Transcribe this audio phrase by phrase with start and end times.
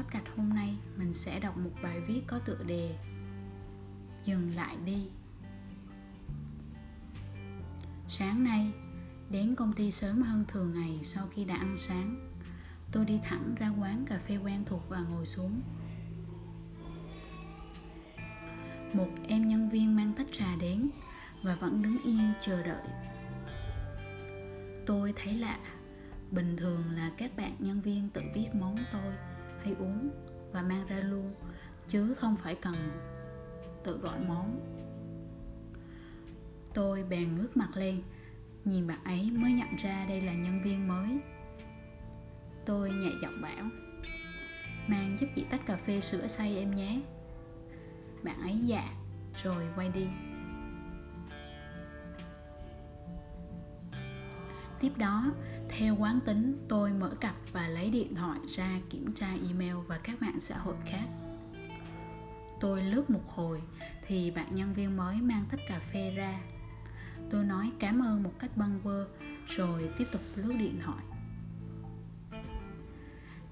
[0.00, 2.96] podcast hôm nay mình sẽ đọc một bài viết có tựa đề
[4.24, 5.08] Dừng lại đi.
[8.08, 8.72] Sáng nay,
[9.30, 12.30] đến công ty sớm hơn thường ngày sau khi đã ăn sáng
[12.92, 15.60] Tôi đi thẳng ra quán cà phê quen thuộc và ngồi xuống.
[18.92, 20.90] Một em nhân viên mang tách trà đến
[21.42, 22.86] và vẫn đứng yên chờ đợi.
[24.86, 25.58] Tôi thấy lạ
[26.30, 29.12] Bình thường là các bạn nhân viên tự biết món tôi
[29.62, 30.10] hay uống
[30.52, 31.34] và mang ra luôn
[31.88, 32.74] chứ không phải cần
[33.84, 34.60] tự gọi món.
[36.74, 38.02] Tôi bèn ngước mặt lên,
[38.64, 41.20] nhìn bạn ấy mới nhận ra đây là nhân viên mới.
[42.66, 43.64] Tôi nhẹ giọng bảo,
[44.86, 47.00] mang giúp chị tách cà phê sữa xay em nhé.
[48.22, 48.94] Bạn ấy dạ
[49.42, 50.06] rồi quay đi.
[54.80, 55.32] Tiếp đó
[55.80, 59.98] theo quán tính, tôi mở cặp và lấy điện thoại ra kiểm tra email và
[59.98, 61.06] các mạng xã hội khác.
[62.60, 63.62] Tôi lướt một hồi
[64.06, 66.40] thì bạn nhân viên mới mang tách cà phê ra.
[67.30, 69.06] Tôi nói cảm ơn một cách bâng vơ
[69.46, 71.04] rồi tiếp tục lướt điện thoại.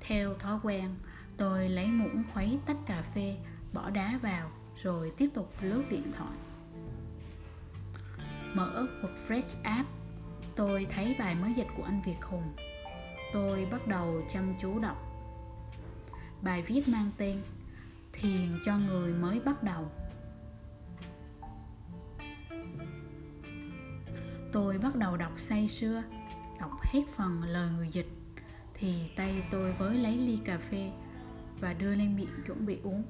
[0.01, 0.95] Theo thói quen,
[1.37, 3.37] tôi lấy muỗng khuấy tách cà phê,
[3.73, 4.51] bỏ đá vào
[4.83, 6.39] rồi tiếp tục lướt điện thoại.
[8.55, 9.89] Mở WordPress app
[10.59, 12.53] tôi thấy bài mới dịch của anh Việt Hùng.
[13.33, 14.97] Tôi bắt đầu chăm chú đọc.
[16.43, 17.43] Bài viết mang tên
[18.13, 19.91] Thiền cho người mới bắt đầu.
[24.53, 26.03] Tôi bắt đầu đọc say sưa,
[26.61, 28.09] Đọc hết phần lời người dịch,
[28.75, 30.91] Thì tay tôi với lấy ly cà phê
[31.61, 33.05] Và đưa lên miệng chuẩn bị uống.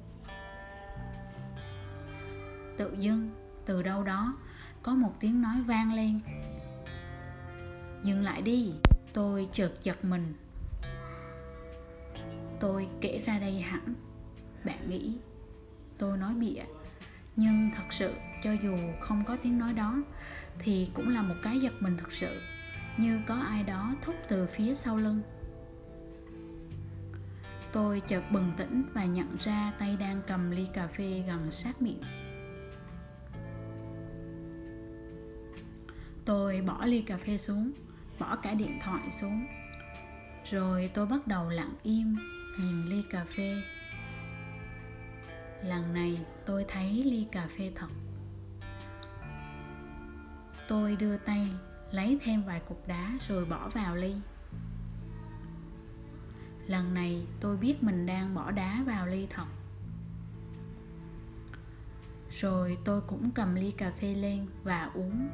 [2.77, 3.29] Tự dưng,
[3.65, 4.37] từ đâu đó,
[4.83, 6.19] Có một tiếng nói vang lên.
[8.03, 8.73] Dừng lại đi,
[9.13, 10.33] Tôi chợt giật mình.
[12.59, 13.93] Tôi kể ra đây hẳn.
[14.63, 15.17] Bạn nghĩ,
[15.97, 16.61] Tôi nói bịa.
[17.35, 20.03] Nhưng thật sự, cho dù không có tiếng nói đó,
[20.59, 22.41] Thì cũng là một cái giật mình thật sự.
[22.97, 25.21] Như có ai đó thúc từ phía sau lưng.
[27.71, 31.81] Tôi chợt bừng tỉnh và nhận ra tay đang cầm ly cà phê gần sát
[31.81, 32.01] miệng.
[36.25, 37.71] Tôi bỏ ly cà phê xuống
[38.19, 39.45] bỏ cả điện thoại xuống.
[40.51, 42.17] Rồi tôi bắt đầu lặng im,
[42.59, 43.61] nhìn ly cà phê.
[45.63, 47.87] Lần này tôi thấy ly cà phê thật.
[50.67, 51.47] Tôi đưa tay
[51.91, 54.15] lấy thêm vài cục đá rồi bỏ vào ly.
[56.67, 59.45] Lần này tôi biết mình đang bỏ đá vào ly thật.
[62.29, 65.29] Rồi tôi cũng cầm ly cà phê lên và uống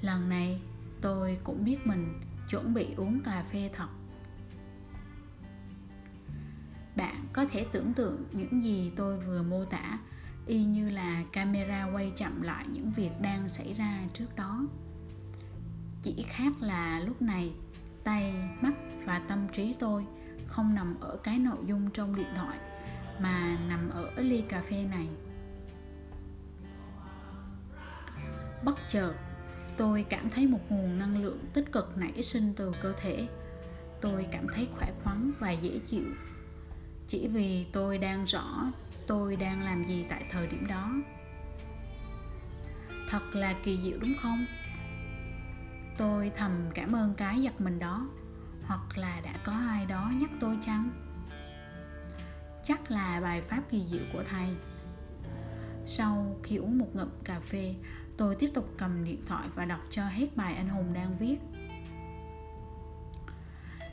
[0.00, 0.60] lần này,
[1.00, 2.20] tôi cũng biết mình
[2.50, 3.88] chuẩn bị uống cà phê thật.
[6.96, 9.98] Bạn có thể tưởng tượng những gì tôi vừa mô tả,
[10.46, 14.66] y như là camera quay chậm lại những việc đang xảy ra trước đó.
[16.02, 17.54] Chỉ khác là lúc này,
[18.04, 20.06] tay, mắt và tâm trí tôi
[20.46, 22.58] không nằm ở cái nội dung trong điện thoại,
[23.20, 25.08] mà nằm ở ly cà phê này.
[28.64, 29.14] Bất chợt
[29.78, 33.28] tôi cảm thấy một nguồn năng lượng tích cực nảy sinh từ cơ thể.
[34.00, 36.04] Tôi cảm thấy khỏe khoắn và dễ chịu.
[37.08, 38.72] Chỉ vì tôi đang rõ
[39.06, 40.92] tôi đang làm gì tại thời điểm đó.
[43.08, 44.46] Thật là kỳ diệu đúng không?
[45.98, 48.08] Tôi thầm cảm ơn cái giật mình đó.
[48.66, 50.90] Hoặc là đã có ai đó nhắc tôi chăng?
[52.64, 54.48] Chắc là bài pháp kỳ diệu của thầy.
[55.86, 57.74] Sau khi uống một ngụm cà phê
[58.18, 61.38] tôi tiếp tục cầm điện thoại và đọc cho hết bài anh hùng đang viết.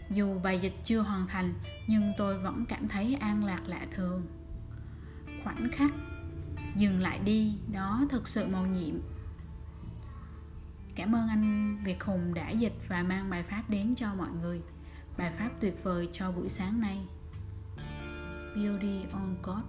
[0.09, 1.53] Dù bài dịch chưa hoàn thành,
[1.87, 4.25] nhưng tôi vẫn cảm thấy an lạc lạ thường.
[5.43, 5.91] Khoảnh khắc
[6.75, 8.95] dừng lại đi, đó thực sự màu nhiệm.
[10.95, 14.61] Cảm ơn anh việt hùng đã dịch và mang bài pháp đến cho mọi người.
[15.17, 17.05] Bài pháp tuyệt vời cho buổi sáng nay.
[18.55, 19.63] Beauty on god.